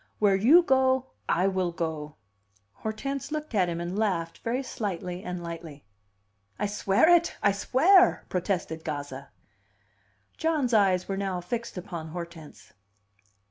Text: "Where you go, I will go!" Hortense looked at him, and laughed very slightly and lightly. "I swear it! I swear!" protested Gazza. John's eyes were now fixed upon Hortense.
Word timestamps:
"Where 0.17 0.35
you 0.35 0.63
go, 0.63 1.11
I 1.29 1.47
will 1.47 1.71
go!" 1.71 2.15
Hortense 2.73 3.31
looked 3.31 3.53
at 3.53 3.69
him, 3.69 3.79
and 3.79 3.95
laughed 3.99 4.39
very 4.39 4.63
slightly 4.63 5.23
and 5.23 5.43
lightly. 5.43 5.85
"I 6.57 6.65
swear 6.65 7.07
it! 7.07 7.35
I 7.43 7.51
swear!" 7.51 8.25
protested 8.27 8.83
Gazza. 8.83 9.29
John's 10.37 10.73
eyes 10.73 11.07
were 11.07 11.17
now 11.17 11.39
fixed 11.39 11.77
upon 11.77 12.07
Hortense. 12.07 12.73